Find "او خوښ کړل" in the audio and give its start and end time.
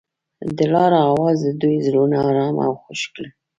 2.67-3.29